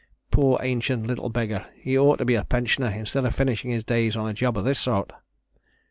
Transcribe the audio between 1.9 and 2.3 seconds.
ought to